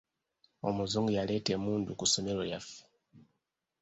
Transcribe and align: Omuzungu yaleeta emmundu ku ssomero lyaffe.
Omuzungu 0.67 1.11
yaleeta 1.17 1.49
emmundu 1.55 1.91
ku 1.99 2.05
ssomero 2.07 2.41
lyaffe. 2.49 2.77